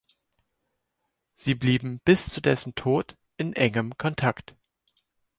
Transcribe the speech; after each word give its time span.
Sie 1.35 1.53
blieben 1.53 1.99
bis 1.99 2.25
zu 2.25 2.41
dessen 2.41 2.73
Tod 2.73 3.15
in 3.37 3.53
engem 3.53 3.95
Kontakt. 3.99 4.55